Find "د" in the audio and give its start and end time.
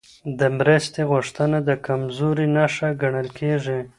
0.39-0.41, 1.69-1.69